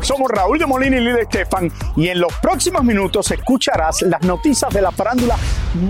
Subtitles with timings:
[0.00, 4.72] Somos Raúl de Molina y Lidia Estefan y en los próximos minutos escucharás las noticias
[4.72, 5.36] de la farándula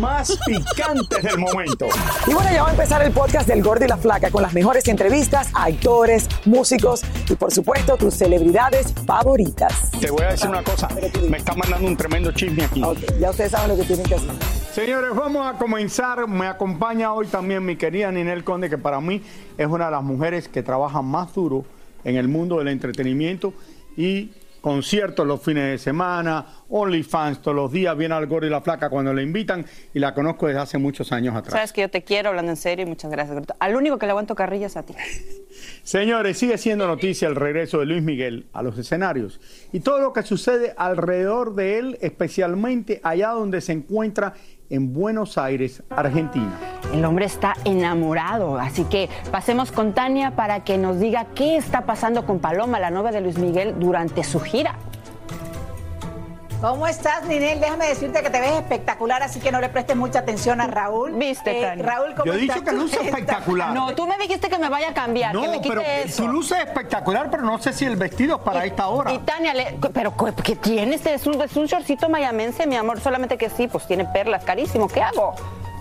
[0.00, 1.86] más picantes del momento.
[2.26, 4.54] Y bueno, ya va a empezar el podcast del Gordi y la Flaca con las
[4.54, 9.90] mejores entrevistas a actores, músicos y por supuesto tus celebridades favoritas.
[10.00, 10.88] Te voy a decir una cosa,
[11.28, 12.82] me está mandando un tremendo chisme aquí.
[12.82, 14.32] Ok, ya ustedes saben lo que tienen que hacer.
[14.72, 16.26] Señores, vamos a comenzar.
[16.26, 19.22] Me acompaña hoy también mi querida Ninel Conde, que para mí
[19.56, 21.64] es una de las mujeres que trabaja más duro
[22.06, 23.52] en el mundo del entretenimiento
[23.96, 28.60] y conciertos los fines de semana, OnlyFans todos los días, viene al Gordo y la
[28.60, 31.52] Flaca cuando le invitan y la conozco desde hace muchos años atrás.
[31.52, 33.44] Sabes que yo te quiero hablando en serio y muchas gracias.
[33.58, 34.94] Al único que le aguanto carrillas es a ti.
[35.84, 39.40] Señores, sigue siendo noticia el regreso de Luis Miguel a los escenarios
[39.72, 44.34] y todo lo que sucede alrededor de él, especialmente allá donde se encuentra
[44.70, 46.52] en Buenos Aires, Argentina.
[46.92, 51.86] El hombre está enamorado, así que pasemos con Tania para que nos diga qué está
[51.86, 54.76] pasando con Paloma, la novia de Luis Miguel, durante su gira.
[56.66, 57.60] ¿Cómo estás, Ninel?
[57.60, 61.12] Déjame decirte que te ves espectacular, así que no le prestes mucha atención a Raúl.
[61.12, 61.84] Viste, Eh, Tania.
[61.86, 63.72] Raúl, ¿cómo Yo he dicho que luce espectacular.
[63.72, 66.24] No, tú me dijiste que me vaya a cambiar, No, que me quite pero eso.
[66.24, 69.12] su luz es espectacular, pero no sé si el vestido es para esta hora.
[69.12, 71.06] Y Tania, le- pero ¿qué- ¿qué tienes?
[71.06, 74.88] Es un, es un shortcito mayamense, mi amor, solamente que sí, pues tiene perlas, carísimo.
[74.88, 75.34] ¿Qué hago?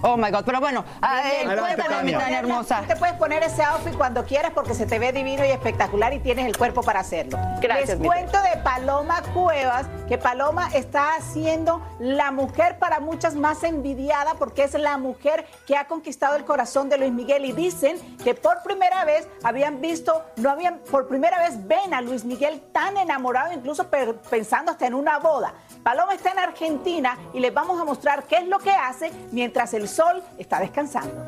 [0.07, 2.19] Oh my God, pero bueno, a ver, Adelante, cuéntame, mi Tania.
[2.19, 2.83] Tania hermosa.
[2.87, 6.19] Te puedes poner ese outfit cuando quieras porque se te ve divino y espectacular y
[6.19, 7.39] tienes el cuerpo para hacerlo.
[7.59, 13.63] Gracias, Les cuento de Paloma Cuevas, que Paloma está siendo la mujer para muchas más
[13.63, 17.97] envidiada porque es la mujer que ha conquistado el corazón de Luis Miguel y dicen
[18.23, 22.61] que por primera vez habían visto, no habían, por primera vez ven a Luis Miguel
[22.71, 25.53] tan enamorado, incluso pe- pensando hasta en una boda.
[25.81, 29.73] Paloma está en Argentina y les vamos a mostrar qué es lo que hace mientras
[29.73, 31.25] el sol está descansando.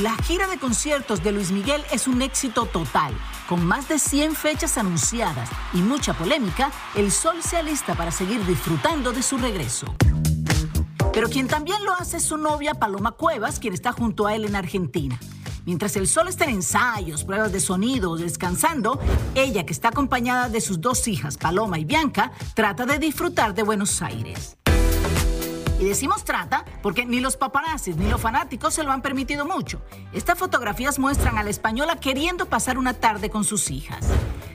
[0.00, 3.12] La gira de conciertos de Luis Miguel es un éxito total.
[3.46, 8.46] Con más de 100 fechas anunciadas y mucha polémica, el Sol se alista para seguir
[8.46, 9.94] disfrutando de su regreso.
[11.12, 14.46] Pero quien también lo hace es su novia Paloma Cuevas, quien está junto a él
[14.46, 15.18] en Argentina.
[15.66, 18.98] Mientras el Sol está en ensayos, pruebas de sonido, descansando,
[19.34, 23.62] ella, que está acompañada de sus dos hijas, Paloma y Bianca, trata de disfrutar de
[23.62, 24.56] Buenos Aires.
[25.82, 29.82] Y decimos trata porque ni los paparazzis ni los fanáticos se lo han permitido mucho.
[30.12, 34.06] Estas fotografías muestran a la española queriendo pasar una tarde con sus hijas.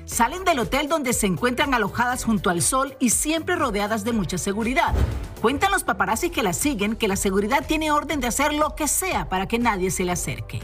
[0.06, 4.38] Salen del hotel donde se encuentran alojadas junto al sol y siempre rodeadas de mucha
[4.38, 4.96] seguridad.
[5.42, 8.88] Cuentan los paparazzis que la siguen que la seguridad tiene orden de hacer lo que
[8.88, 10.62] sea para que nadie se le acerque.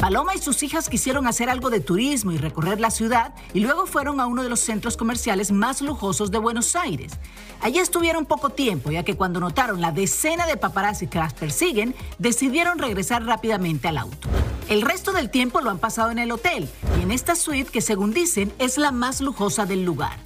[0.00, 3.84] Paloma y sus hijas quisieron hacer algo de turismo y recorrer la ciudad y luego
[3.84, 7.12] fueron a uno de los centros comerciales más lujosos de Buenos Aires.
[7.60, 11.94] Allí estuvieron poco tiempo, ya que cuando notaron la decena de paparazzi que las persiguen,
[12.18, 14.26] decidieron regresar rápidamente al auto.
[14.70, 16.66] El resto del tiempo lo han pasado en el hotel
[16.98, 20.16] y en esta suite que según dicen es la más lujosa del lugar.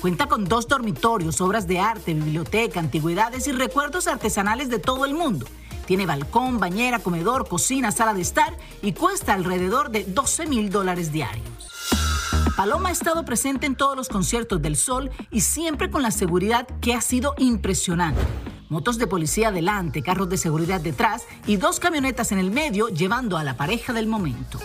[0.00, 5.14] Cuenta con dos dormitorios, obras de arte, biblioteca, antigüedades y recuerdos artesanales de todo el
[5.14, 5.46] mundo.
[5.86, 11.12] Tiene balcón, bañera, comedor, cocina, sala de estar y cuesta alrededor de 12 mil dólares
[11.12, 11.44] diarios.
[12.56, 16.66] Paloma ha estado presente en todos los conciertos del Sol y siempre con la seguridad
[16.80, 18.22] que ha sido impresionante.
[18.68, 23.36] Motos de policía adelante, carros de seguridad detrás y dos camionetas en el medio llevando
[23.36, 24.58] a la pareja del momento.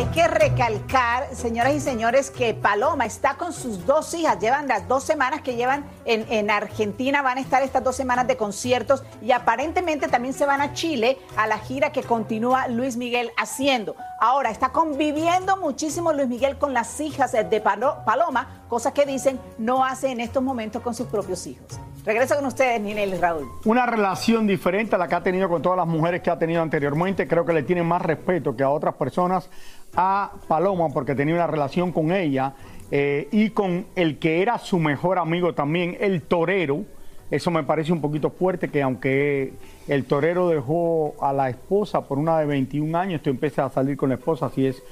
[0.00, 4.38] Hay que recalcar, señoras y señores, que Paloma está con sus dos hijas.
[4.40, 8.26] Llevan las dos semanas que llevan en, en, Argentina, van a estar estas dos semanas
[8.26, 12.96] de conciertos y aparentemente también se van a Chile a la gira que continúa Luis
[12.96, 13.94] Miguel haciendo.
[14.20, 19.84] Ahora, está conviviendo muchísimo Luis Miguel con las hijas de Paloma, cosa que dicen no
[19.84, 21.78] hace en estos momentos con sus propios hijos.
[22.04, 23.46] Regreso con ustedes, Ninel Raúl.
[23.66, 26.62] Una relación diferente a la que ha tenido con todas las mujeres que ha tenido
[26.62, 27.28] anteriormente.
[27.28, 29.50] Creo que le tiene más respeto que a otras personas
[29.94, 32.54] a Paloma porque tenía una relación con ella
[32.90, 36.84] eh, y con el que era su mejor amigo también, el torero.
[37.30, 39.52] Eso me parece un poquito fuerte que aunque
[39.86, 43.96] el torero dejó a la esposa por una de 21 años, tú empiezas a salir
[43.96, 44.82] con la esposa, así es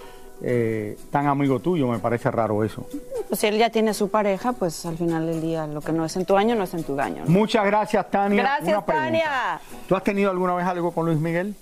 [0.42, 2.86] eh, tan amigo tuyo, me parece raro eso.
[3.28, 6.04] Pues si él ya tiene su pareja, pues al final del día lo que no
[6.04, 7.24] es en tu año no es en tu daño.
[7.26, 8.42] Muchas gracias, Tania.
[8.42, 9.60] Gracias, Tania.
[9.88, 11.54] ¿Tú has tenido alguna vez algo con Luis Miguel?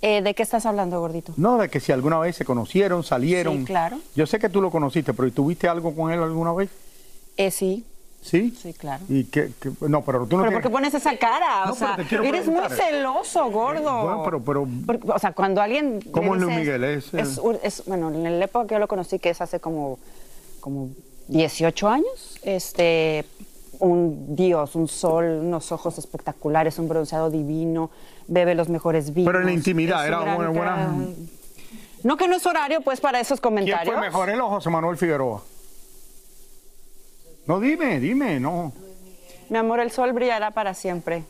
[0.00, 1.32] Eh, ¿De qué estás hablando, gordito?
[1.36, 3.58] No, de que si alguna vez se conocieron, salieron.
[3.58, 3.98] Sí, claro.
[4.16, 6.70] Yo sé que tú lo conociste, pero ¿tuviste algo con él alguna vez?
[7.36, 7.84] Eh, sí.
[8.22, 8.56] ¿Sí?
[8.56, 9.02] Sí, claro.
[9.08, 11.70] ¿Y qué, no, pero tú no ¿Pero por qué pones esa cara?
[11.70, 14.02] o sea, eres muy celoso, gordo.
[14.02, 14.68] Bueno, pero...
[14.86, 16.00] pero o sea, cuando alguien...
[16.12, 16.84] ¿Cómo es Luis Miguel?
[16.84, 19.98] Es, es, bueno, en la época que yo lo conocí, que es hace como,
[20.60, 20.90] como
[21.28, 23.24] 18 años, este,
[23.80, 27.90] un dios, un sol, unos ojos espectaculares, un bronceado divino,
[28.28, 29.32] bebe los mejores vinos.
[29.32, 30.94] Pero en la intimidad, era una buena...
[32.04, 33.82] No que no es horario, pues, para esos comentarios.
[33.82, 35.42] ¿Quién fue mejor, él o José Manuel Figueroa?
[37.46, 38.72] No, dime, dime, no.
[39.48, 41.24] Mi amor, el sol brillará para siempre.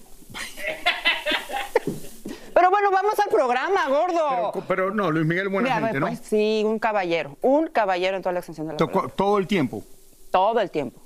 [2.54, 4.64] Pero bueno, vamos al programa, gordo.
[4.68, 6.06] Pero, no, Luis Miguel, buena gente, ¿no?
[6.06, 7.36] Pues, sí, un caballero.
[7.40, 9.82] Un caballero en toda la extensión de la Todo, todo el tiempo.
[10.30, 11.00] Todo el tiempo.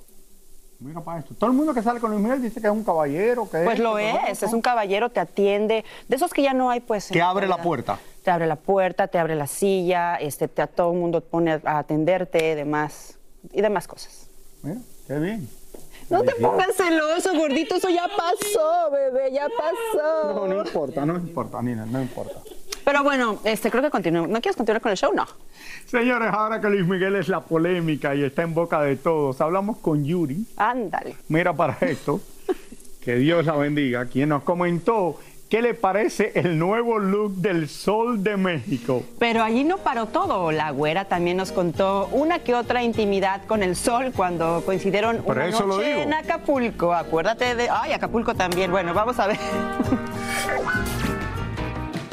[0.79, 1.33] Mira para esto.
[1.33, 3.49] Todo el mundo que sale con Luis Miguel dice que es un caballero.
[3.49, 5.85] Que pues lo es, es un caballero, te atiende.
[6.07, 7.09] De esos que ya no hay, pues.
[7.09, 7.97] Que abre la puerta.
[8.23, 11.59] Te abre la puerta, te abre la silla, este, te, a todo el mundo pone
[11.63, 13.17] a atenderte, demás,
[13.51, 14.29] y demás cosas.
[14.61, 14.81] Mira.
[15.07, 15.47] Qué bien.
[16.09, 20.33] No te pongas celoso, gordito, eso ya pasó, bebé, ya pasó.
[20.33, 22.39] No, no importa, no importa, Nina, no importa.
[22.85, 24.27] Pero bueno, este, creo que continúo.
[24.27, 25.13] ¿No quieres continuar con el show?
[25.13, 25.25] No.
[25.87, 29.77] Señores, ahora que Luis Miguel es la polémica y está en boca de todos, hablamos
[29.79, 30.45] con Yuri.
[30.55, 31.17] Ándale.
[31.27, 32.21] Mira para esto,
[33.01, 35.19] que Dios la bendiga, quien nos comentó
[35.49, 39.03] ¿Qué le parece el nuevo look del Sol de México?
[39.17, 40.51] Pero allí no paró todo.
[40.51, 45.49] La güera también nos contó una que otra intimidad con el sol cuando coincidieron una
[45.49, 46.93] noche en Acapulco.
[46.93, 47.69] Acuérdate de...
[47.69, 48.71] Ay, Acapulco también.
[48.71, 49.37] Bueno, vamos a ver.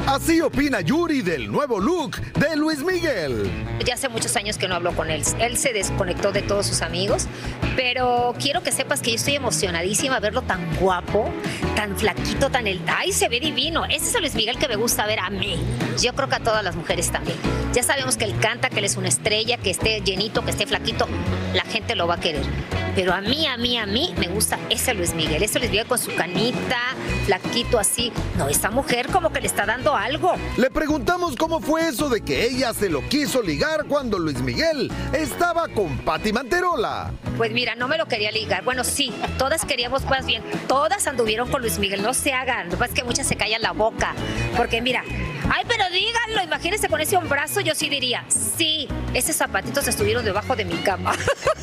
[0.06, 3.50] Así opina Yuri del nuevo look de Luis Miguel.
[3.86, 5.22] Ya hace muchos años que no hablo con él.
[5.40, 7.26] Él se desconectó de todos sus amigos,
[7.74, 11.30] pero quiero que sepas que yo estoy emocionadísima verlo tan guapo,
[11.74, 12.82] tan flaquito, tan el...
[12.86, 13.86] ¡Ay, se ve divino!
[13.86, 15.58] Ese es el Luis Miguel que me gusta ver a mí.
[16.02, 17.38] Yo creo que a todas las mujeres también.
[17.72, 20.66] Ya sabemos que él canta, que él es una estrella, que esté llenito, que esté
[20.66, 21.08] flaquito.
[21.54, 22.44] La gente lo va a querer.
[22.94, 25.42] Pero a mí, a mí, a mí me gusta ese Luis Miguel.
[25.42, 26.78] Ese Luis Miguel con su canita,
[27.26, 28.12] flaquito así.
[28.38, 30.34] No, esta mujer como que le está dando algo.
[30.56, 34.92] Le preguntamos cómo fue eso de que ella se lo quiso ligar cuando Luis Miguel
[35.12, 37.12] estaba con Patti Manterola.
[37.36, 38.62] Pues mira, no me lo quería ligar.
[38.64, 40.42] Bueno, sí, todas queríamos más bien.
[40.68, 42.02] Todas anduvieron con Luis Miguel.
[42.02, 42.66] No se hagan.
[42.66, 44.14] Lo que pasa es que muchas se callan la boca.
[44.56, 45.02] Porque mira,
[45.50, 46.42] ay, pero díganlo.
[46.42, 47.60] Imagínense con ese hombrazo.
[47.60, 51.12] Yo sí diría, sí, esos zapatitos estuvieron debajo de mi cama.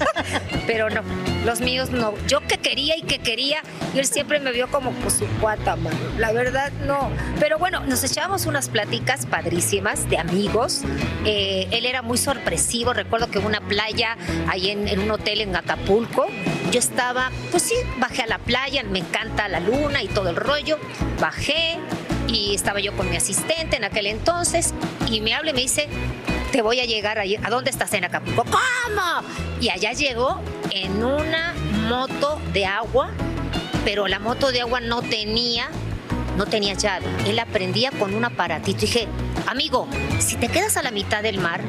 [0.68, 1.02] pero no,
[1.46, 2.14] los míos no.
[2.28, 3.62] Yo que quería y que quería.
[3.94, 5.98] Y él siempre me vio como pues, su cuata, mano.
[6.18, 7.10] La verdad, no.
[7.40, 10.82] Pero bueno, nos echábamos unas pláticas padrísimas de amigos.
[11.26, 12.94] Eh, él era muy sorpresivo.
[12.94, 14.18] Recuerdo que en una playa,
[14.48, 16.28] ahí en, en un hotel en Acapulco,
[16.72, 20.36] yo estaba, pues sí, bajé a la playa, me encanta la luna y todo el
[20.36, 20.80] rollo.
[21.20, 21.80] Bajé
[22.32, 24.74] y estaba yo con mi asistente en aquel entonces
[25.10, 25.88] y me habla y me dice,
[26.52, 27.38] te voy a llegar allí.
[27.44, 28.44] ¿A dónde estás en Acapulco?
[28.44, 29.28] ¿Cómo?
[29.60, 31.54] Y allá llegó en una
[31.88, 33.10] moto de agua,
[33.84, 35.70] pero la moto de agua no tenía
[36.38, 37.06] no tenía llave.
[37.26, 38.80] Él aprendía con un aparatito.
[38.80, 39.08] Y dije,
[39.48, 39.88] amigo,
[40.20, 41.62] si te quedas a la mitad del mar,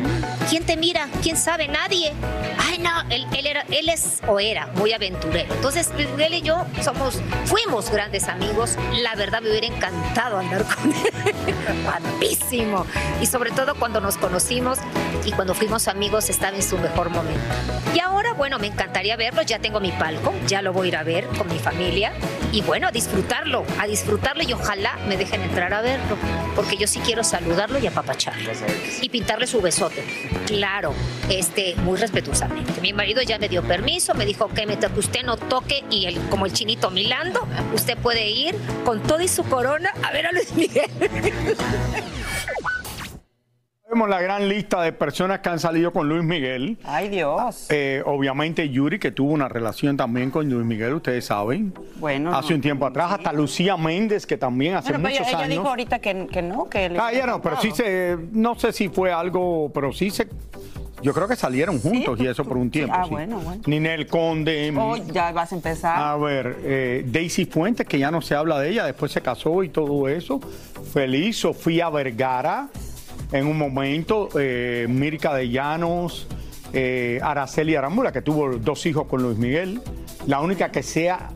[0.48, 1.08] ¿quién te mira?
[1.22, 1.68] ¿Quién sabe?
[1.68, 2.12] Nadie.
[2.58, 5.52] Ay, no, él, era, él es o era muy aventurero.
[5.54, 8.76] Entonces, él y yo somos, fuimos grandes amigos.
[9.02, 11.84] La verdad me hubiera encantado andar con él.
[11.84, 12.86] Guapísimo.
[13.20, 14.78] Y sobre todo cuando nos conocimos
[15.24, 17.40] y cuando fuimos amigos estaba en su mejor momento.
[17.94, 19.42] Y ahora, bueno, me encantaría verlo.
[19.42, 22.12] Ya tengo mi palco, ya lo voy a ir a ver con mi familia.
[22.52, 26.16] Y bueno, a disfrutarlo, a disfrutarlo y ojalá me dejen entrar a verlo,
[26.54, 28.50] porque yo sí quiero saludarlo y apapacharlo.
[29.00, 30.04] Y pintarle su besote.
[30.46, 30.94] Claro,
[31.28, 32.80] este, muy respetuosamente.
[32.80, 36.06] Mi marido ya me dio permiso, me dijo que mientras que usted no toque y
[36.06, 40.26] el, como el chinito milando, usted puede ir con todo y su corona a ver
[40.26, 40.90] a Luis Miguel.
[43.92, 46.78] Vemos la gran lista de personas que han salido con Luis Miguel.
[46.82, 47.66] Ay, Dios.
[47.68, 51.74] Eh, obviamente Yuri, que tuvo una relación también con Luis Miguel, ustedes saben.
[51.96, 52.34] Bueno.
[52.34, 55.44] Hace un tiempo atrás, hasta Lucía Méndez, que también hace Bueno, pero muchos ella, ella
[55.44, 55.58] años.
[55.58, 58.72] dijo ahorita que, que no, que le Ah, ya no, pero sí se, no sé
[58.72, 60.26] si fue algo, pero sí se,
[61.02, 62.94] yo creo que salieron juntos y eso por un tiempo.
[62.96, 63.10] Ah, sí.
[63.10, 63.60] bueno, bueno.
[63.66, 64.72] Ninel Conde.
[64.74, 65.98] Oh, ya vas a empezar.
[66.02, 69.62] A ver, eh, Daisy Fuentes, que ya no se habla de ella, después se casó
[69.62, 70.40] y todo eso.
[70.94, 72.68] Feliz, Sofía Vergara,
[73.32, 76.26] en un momento, eh, Mirka de Llanos,
[76.72, 79.80] eh, Araceli Arámbula, que tuvo dos hijos con Luis Miguel.
[80.26, 81.30] La única que sea,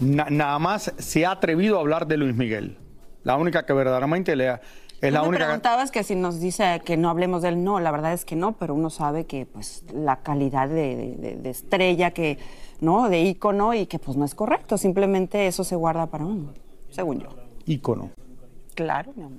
[0.00, 2.78] na- nada más se ha atrevido a hablar de Luis Miguel.
[3.24, 4.60] La única que verdaderamente le ha-
[5.00, 7.64] es Tú la me única preguntabas que si nos dice que no hablemos de él,
[7.64, 11.50] no, la verdad es que no, pero uno sabe que pues la calidad de- de
[11.50, 12.38] estrella, que,
[12.80, 13.08] ¿no?
[13.08, 16.52] De ícono y que pues no es correcto, simplemente eso se guarda para uno,
[16.90, 17.28] según yo.
[17.66, 18.10] ícono.
[18.74, 19.38] Claro, mi amor.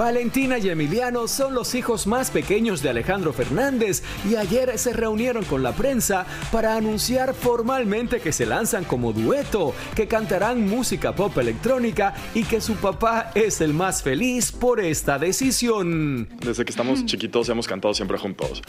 [0.00, 5.44] Valentina y Emiliano son los hijos más pequeños de Alejandro Fernández y ayer se reunieron
[5.44, 11.36] con la prensa para anunciar formalmente que se lanzan como dueto, que cantarán música pop
[11.36, 16.30] electrónica y que su papá es el más feliz por esta decisión.
[16.40, 18.62] Desde que estamos chiquitos hemos cantado siempre juntos.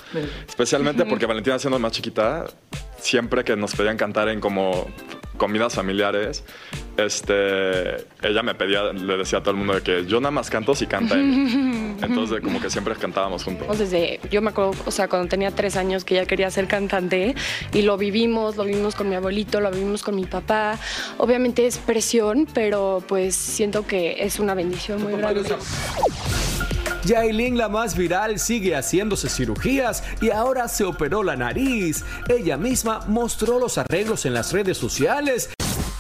[0.46, 2.46] Especialmente porque Valentina siendo más chiquita,
[3.02, 4.88] siempre que nos pedían cantar en como
[5.38, 6.44] comidas familiares,
[6.98, 10.52] este, ella me pedía, le decía a todo el mundo de que yo nada más
[10.52, 11.96] canto si canta él.
[12.02, 13.68] Entonces como que siempre cantábamos juntos.
[13.68, 16.68] O Desde, yo me acuerdo, o sea, cuando tenía tres años que ya quería ser
[16.68, 17.34] cantante
[17.74, 20.78] y lo vivimos, lo vivimos con mi abuelito, lo vivimos con mi papá.
[21.18, 25.56] Obviamente es presión, pero pues siento que es una bendición muy grande.
[27.04, 32.04] Yailin, la más viral, sigue haciéndose cirugías y ahora se operó la nariz.
[32.30, 35.50] Ella misma mostró los arreglos en las redes sociales.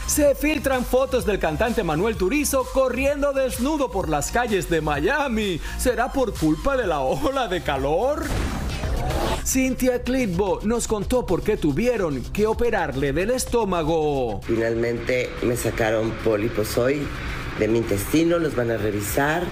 [0.07, 5.59] Se filtran fotos del cantante Manuel Turizo corriendo desnudo por las calles de Miami.
[5.77, 8.25] ¿Será por culpa de la ola de calor?
[9.43, 14.41] Cynthia Clitbo nos contó por qué tuvieron que operarle del estómago.
[14.43, 17.07] Finalmente me sacaron pólipos hoy
[17.57, 19.43] de mi intestino, los van a revisar.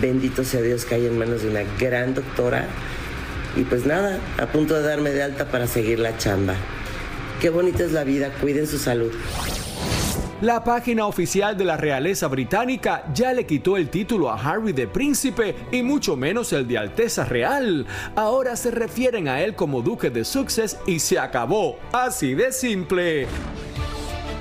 [0.00, 2.66] Bendito sea Dios que hay en manos de una gran doctora.
[3.56, 6.54] Y pues nada, a punto de darme de alta para seguir la chamba.
[7.40, 9.12] Qué bonita es la vida, cuiden su salud.
[10.42, 14.88] La página oficial de la realeza británica ya le quitó el título a Harry de
[14.88, 17.86] príncipe y mucho menos el de Alteza Real.
[18.16, 21.78] Ahora se refieren a él como duque de Sussex y se acabó.
[21.92, 23.26] Así de simple.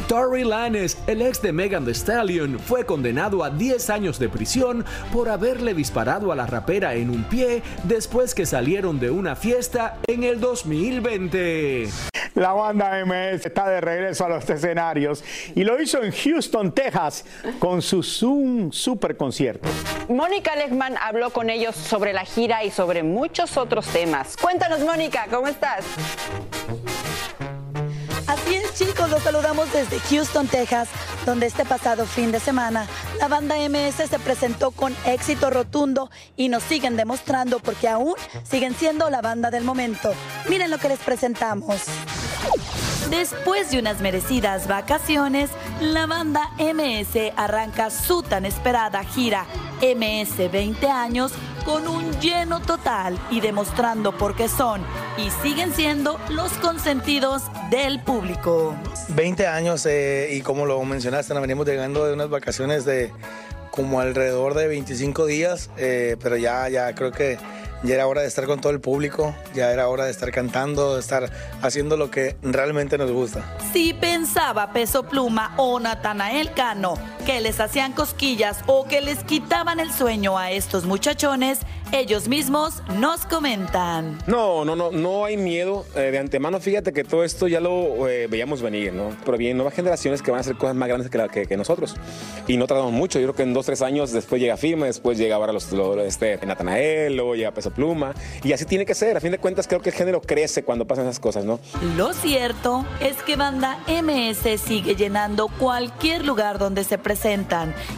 [0.09, 4.83] Tory Lanez, el ex de Megan Thee Stallion, fue condenado a 10 años de prisión
[5.13, 9.99] por haberle disparado a la rapera en un pie después que salieron de una fiesta
[10.07, 11.89] en el 2020.
[12.33, 15.23] La banda MS está de regreso a los escenarios
[15.53, 17.23] y lo hizo en Houston, Texas,
[17.59, 19.69] con su Zoom super concierto.
[20.07, 24.37] Mónica Lechman habló con ellos sobre la gira y sobre muchos otros temas.
[24.41, 25.85] Cuéntanos, Mónica, ¿cómo estás?
[28.79, 30.87] Chicos, los saludamos desde Houston, Texas,
[31.25, 32.87] donde este pasado fin de semana
[33.19, 38.13] la banda MS se presentó con éxito rotundo y nos siguen demostrando porque aún
[38.49, 40.13] siguen siendo la banda del momento.
[40.47, 41.75] Miren lo que les presentamos.
[43.09, 45.49] Después de unas merecidas vacaciones,
[45.81, 49.45] la banda MS arranca su tan esperada gira
[49.81, 51.33] MS 20 años
[51.69, 54.81] con un lleno total y demostrando por qué son
[55.19, 58.75] y siguen siendo los consentidos del público.
[59.09, 63.11] 20 años eh, y como lo mencionaste, nos venimos llegando de unas vacaciones de
[63.69, 67.37] como alrededor de 25 días, eh, pero ya, ya creo que
[67.83, 70.95] ya era hora de estar con todo el público, ya era hora de estar cantando,
[70.95, 73.43] de estar haciendo lo que realmente nos gusta.
[73.71, 76.95] Si pensaba Peso Pluma o Natanael Cano
[77.29, 81.59] que les hacían cosquillas o que les quitaban el sueño a estos muchachones,
[81.91, 84.17] ellos mismos nos comentan.
[84.25, 85.85] No, no, no, no hay miedo.
[85.95, 89.15] Eh, de antemano, fíjate que todo esto ya lo eh, veíamos venir, ¿no?
[89.25, 91.55] Pero bien, nuevas generaciones que van a hacer cosas más grandes que, la- que- que
[91.55, 91.95] nosotros.
[92.47, 93.19] Y no tardamos mucho.
[93.19, 95.99] Yo creo que en dos, tres años después llega Firme, después llega ahora los, los-
[95.99, 98.15] este, Natanael, luego llega Peso Pluma.
[98.43, 99.17] Y así tiene que ser.
[99.17, 101.59] A fin de cuentas, creo que el género crece cuando pasan esas cosas, ¿no?
[101.95, 106.97] Lo cierto es que Banda MS sigue llenando cualquier lugar donde se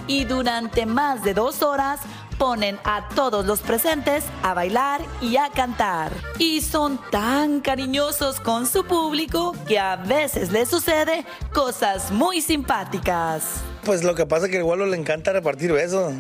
[0.07, 1.99] y durante más de dos horas
[2.41, 6.12] ponen a todos los presentes a bailar y a cantar.
[6.39, 13.43] Y son tan cariñosos con su público que a veces les sucede cosas muy simpáticas.
[13.83, 16.15] Pues lo que pasa es que al Gualo le encanta repartir besos.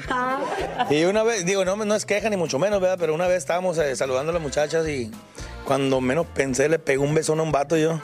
[0.91, 2.97] Y una vez, digo, no, no es queja ni mucho menos, ¿verdad?
[2.99, 5.09] Pero una vez estábamos eh, saludando a las muchachas y
[5.65, 7.99] cuando menos pensé le pegó un beso a un vato yo.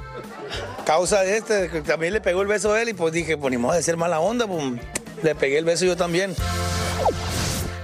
[0.88, 3.52] Causa de este, que también le pegó el beso a él y pues dije, pues
[3.52, 4.64] ni modo de ser mala onda, pues
[5.22, 6.34] le pegué el beso yo también.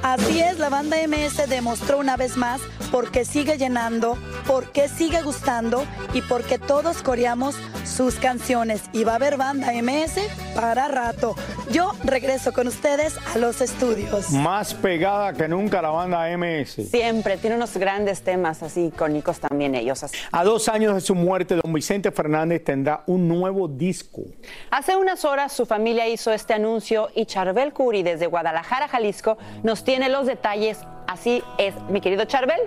[0.03, 2.59] Así es, la banda MS demostró una vez más
[2.91, 7.55] por qué sigue llenando, por qué sigue gustando y por qué todos coreamos
[7.85, 8.81] sus canciones.
[8.91, 10.19] Y va a haber banda MS
[10.55, 11.35] para rato.
[11.71, 14.31] Yo regreso con ustedes a los estudios.
[14.31, 16.89] Más pegada que nunca la banda MS.
[16.89, 20.05] Siempre, tiene unos grandes temas así icónicos también ellos.
[20.33, 24.23] A dos años de su muerte, don Vicente Fernández tendrá un nuevo disco.
[24.69, 29.85] Hace unas horas su familia hizo este anuncio y Charbel Curi desde Guadalajara, Jalisco, nos
[29.85, 30.79] tiene tiene los detalles.
[31.05, 32.59] Así es, mi querido Charbel.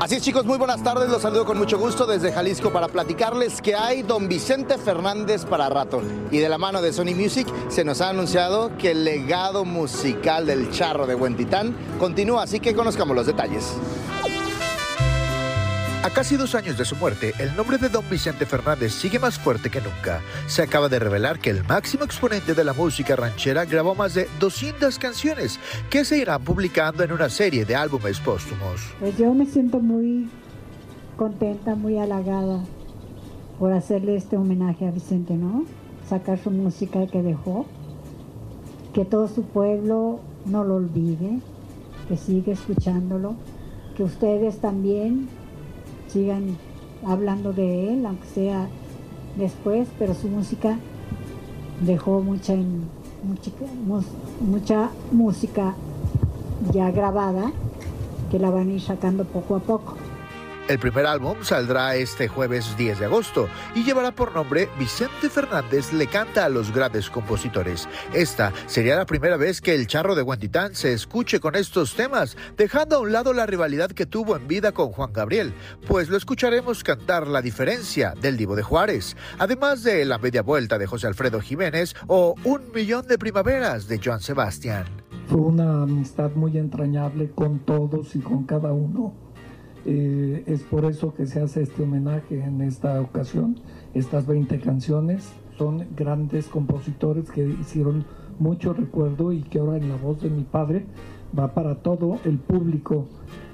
[0.00, 3.62] Así es chicos, muy buenas tardes, los saludo con mucho gusto desde Jalisco para platicarles
[3.62, 6.02] que hay don Vicente Fernández para rato.
[6.32, 10.46] Y de la mano de Sony Music se nos ha anunciado que el legado musical
[10.46, 13.76] del charro de Huentitán continúa, así que conozcamos los detalles.
[16.04, 19.36] A casi dos años de su muerte, el nombre de don Vicente Fernández sigue más
[19.36, 20.20] fuerte que nunca.
[20.46, 24.28] Se acaba de revelar que el máximo exponente de la música ranchera grabó más de
[24.38, 25.58] 200 canciones
[25.90, 28.80] que se irán publicando en una serie de álbumes póstumos.
[29.00, 30.28] Pues yo me siento muy
[31.16, 32.60] contenta, muy halagada
[33.58, 35.64] por hacerle este homenaje a Vicente, ¿no?
[36.08, 37.66] Sacar su música que dejó,
[38.94, 41.40] que todo su pueblo no lo olvide,
[42.08, 43.34] que siga escuchándolo,
[43.96, 45.28] que ustedes también
[46.08, 46.56] sigan
[47.06, 48.68] hablando de él, aunque sea
[49.36, 50.78] después, pero su música
[51.80, 53.50] dejó mucha, mucha,
[54.40, 55.74] mucha música
[56.72, 57.52] ya grabada
[58.30, 59.97] que la van a ir sacando poco a poco.
[60.68, 65.94] El primer álbum saldrá este jueves 10 de agosto y llevará por nombre Vicente Fernández
[65.94, 67.88] le canta a los grandes compositores.
[68.12, 72.36] Esta sería la primera vez que el charro de Guantitán se escuche con estos temas,
[72.58, 75.54] dejando a un lado la rivalidad que tuvo en vida con Juan Gabriel,
[75.86, 80.76] pues lo escucharemos cantar La diferencia del Divo de Juárez, además de La media vuelta
[80.76, 84.84] de José Alfredo Jiménez o Un millón de primaveras de Joan Sebastián.
[85.28, 89.27] Fue una amistad muy entrañable con todos y con cada uno
[89.90, 93.56] eh, es por eso que se hace este homenaje en esta ocasión.
[93.94, 98.04] Estas 20 canciones son grandes compositores que hicieron
[98.38, 100.84] mucho recuerdo y que ahora en la voz de mi padre
[101.36, 103.06] va para todo el público,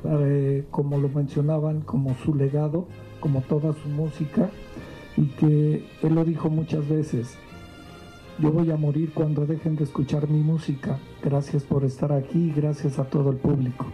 [0.03, 2.89] eh, como lo mencionaban, como su legado,
[3.21, 4.51] como toda su música,
[5.17, 7.39] y que él lo dijo muchas veces,
[8.41, 10.99] yo voy a morir cuando dejen de escuchar mi música.
[11.23, 13.87] Gracias por estar aquí y gracias a todo el público.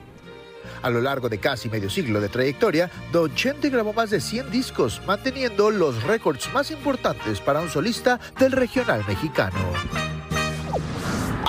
[0.83, 4.51] A lo largo de casi medio siglo de trayectoria, Don Chente grabó más de 100
[4.51, 10.10] discos, manteniendo los récords más importantes para un solista del regional mexicano.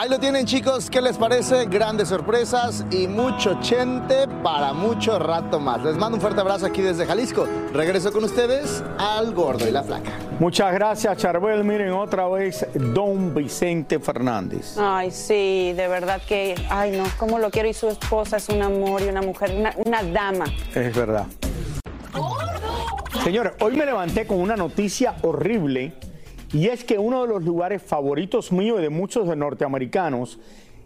[0.01, 1.67] Ahí lo tienen chicos, ¿qué les parece?
[1.67, 5.83] Grandes sorpresas y mucho chente para mucho rato más.
[5.83, 7.47] Les mando un fuerte abrazo aquí desde Jalisco.
[7.71, 10.09] Regreso con ustedes al Gordo y la Flaca.
[10.39, 11.63] Muchas gracias Charbel.
[11.63, 14.75] Miren otra vez Don Vicente Fernández.
[14.79, 18.63] Ay, sí, de verdad que, ay no, cómo lo quiero y su esposa es un
[18.63, 20.45] amor y una mujer, una, una dama.
[20.73, 21.27] Es verdad.
[23.23, 25.93] Señores, hoy me levanté con una noticia horrible
[26.53, 30.39] y es que uno de los lugares favoritos míos y de muchos de norteamericanos,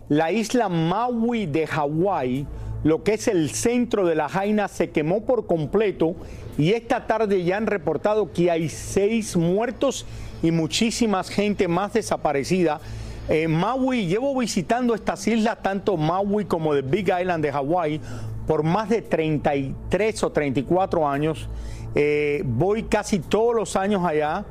[0.09, 2.45] la isla Maui de Hawái,
[2.83, 6.15] lo que es el centro de la Jaina, se quemó por completo
[6.57, 10.05] y esta tarde ya han reportado que hay seis muertos
[10.43, 12.79] y muchísima gente más desaparecida.
[13.27, 17.99] Eh, Maui, llevo visitando estas islas, tanto Maui como de Big Island de Hawái,
[18.45, 21.49] por más de 33 o 34 años.
[21.95, 24.45] Eh, voy casi todos los años allá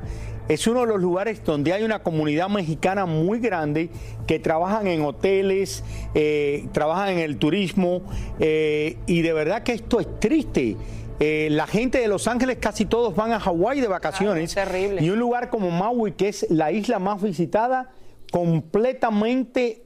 [0.47, 3.89] es uno de los lugares donde hay una comunidad mexicana muy grande
[4.27, 8.03] que trabajan en hoteles, eh, trabajan en el turismo
[8.39, 10.77] eh, y de verdad que esto es triste.
[11.19, 14.53] Eh, la gente de Los Ángeles casi todos van a Hawái de vacaciones.
[14.53, 15.01] terrible.
[15.01, 17.91] Y un lugar como Maui, que es la isla más visitada,
[18.31, 19.84] completamente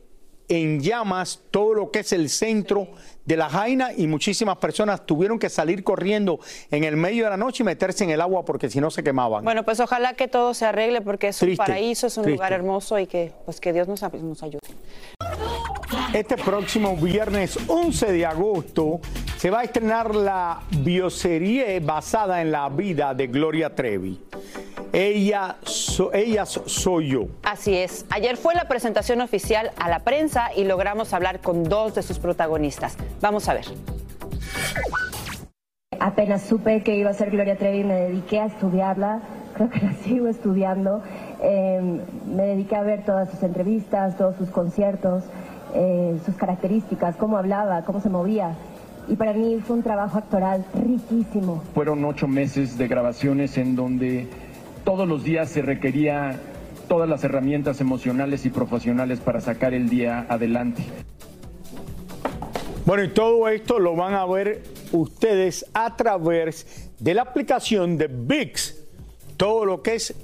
[0.49, 2.87] en llamas todo lo que es el centro
[3.25, 6.39] de la Jaina y muchísimas personas tuvieron que salir corriendo
[6.71, 9.03] en el medio de la noche y meterse en el agua porque si no se
[9.03, 9.43] quemaban.
[9.43, 12.97] Bueno, pues ojalá que todo se arregle porque es un paraíso, es un lugar hermoso
[12.97, 14.59] y que pues que Dios nos, nos ayude.
[16.13, 18.99] Este próximo viernes 11 de agosto
[19.37, 24.19] se va a estrenar la bioserie basada en la vida de Gloria Trevi.
[24.93, 27.27] Ella so- ellas soy yo.
[27.43, 28.05] Así es.
[28.09, 32.19] Ayer fue la presentación oficial a la prensa y logramos hablar con dos de sus
[32.19, 32.97] protagonistas.
[33.21, 33.65] Vamos a ver.
[35.99, 39.19] Apenas supe que iba a ser Gloria Trevi, me dediqué a estudiarla,
[39.55, 41.03] creo que la sigo estudiando.
[41.41, 45.23] Eh, me dediqué a ver todas sus entrevistas, todos sus conciertos,
[45.75, 48.55] eh, sus características, cómo hablaba, cómo se movía.
[49.09, 51.63] Y para mí fue un trabajo actoral riquísimo.
[51.73, 54.27] Fueron ocho meses de grabaciones en donde
[54.83, 56.39] todos los días se requería
[56.87, 60.83] todas las herramientas emocionales y profesionales para sacar el día adelante.
[62.85, 68.07] Bueno, y todo esto lo van a ver ustedes a través de la aplicación de
[68.07, 68.75] VIX.
[69.37, 70.15] Todo lo que es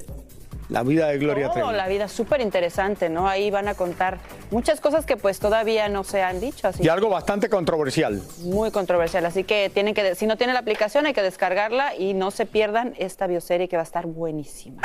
[0.70, 1.76] la vida de Gloria Todo, Trevi.
[1.78, 3.28] la vida súper interesante, ¿no?
[3.28, 4.18] Ahí van a contar
[4.52, 8.22] muchas cosas que pues todavía no se han dicho, así Y algo bastante controversial.
[8.40, 9.26] muy controversial.
[9.26, 12.46] Así que tienen que, si no tienen la aplicación, hay que descargarla y no se
[12.46, 14.82] pierdan esta bioserie que va a estar buenísima.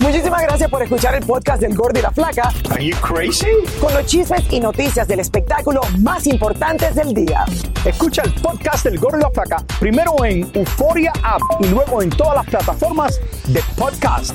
[0.00, 2.52] Muchísimas gracias por escuchar el podcast del Gordo y la Flaca.
[2.70, 3.46] Are you crazy?
[3.80, 7.44] Con los chismes y noticias del espectáculo más importantes del día.
[7.86, 12.10] Escucha el podcast del Gordo y la Flaca primero en Euforia App y luego en
[12.10, 14.34] todas las plataformas de podcast.